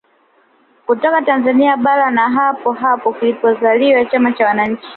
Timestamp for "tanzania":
1.21-1.77